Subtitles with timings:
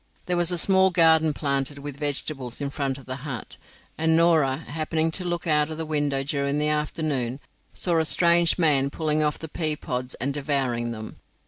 [0.25, 3.57] There was a small garden planted with vegetables in front of the hut,
[3.99, 7.39] and Norah, happening to look out of the window during the afternoon,
[7.75, 11.17] saw a strange man pulling off the pea pods and devouring them.